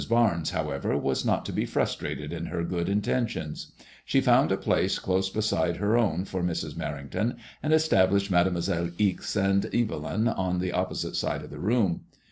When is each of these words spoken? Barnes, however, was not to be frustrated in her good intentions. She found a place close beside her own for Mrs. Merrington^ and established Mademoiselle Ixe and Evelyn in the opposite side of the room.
Barnes, 0.09 0.49
however, 0.49 0.97
was 0.97 1.23
not 1.23 1.45
to 1.45 1.51
be 1.53 1.63
frustrated 1.63 2.33
in 2.33 2.47
her 2.47 2.63
good 2.63 2.89
intentions. 2.89 3.71
She 4.03 4.19
found 4.19 4.51
a 4.51 4.57
place 4.57 4.97
close 4.97 5.29
beside 5.29 5.77
her 5.77 5.95
own 5.95 6.25
for 6.25 6.41
Mrs. 6.41 6.73
Merrington^ 6.73 7.37
and 7.61 7.71
established 7.71 8.31
Mademoiselle 8.31 8.89
Ixe 8.97 9.35
and 9.35 9.65
Evelyn 9.71 10.27
in 10.27 10.57
the 10.57 10.71
opposite 10.71 11.15
side 11.15 11.43
of 11.43 11.51
the 11.51 11.59
room. 11.59 12.01